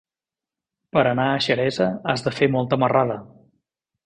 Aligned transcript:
Per 0.97 1.03
anar 1.09 1.27
a 1.33 1.37
Xeresa 1.47 1.87
has 2.15 2.25
de 2.29 2.35
fer 2.39 2.49
molta 2.57 2.81
marrada. 2.87 3.21